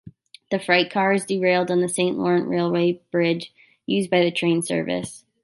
The 0.49 0.57
freight 0.57 0.89
cars 0.89 1.27
derailed 1.27 1.69
on 1.69 1.81
the 1.81 1.87
Saint-Laurent 1.87 2.47
Railway 2.47 3.03
Bridge 3.11 3.53
used 3.85 4.09
by 4.09 4.23
the 4.23 4.31
train 4.31 4.63
service. 4.63 5.25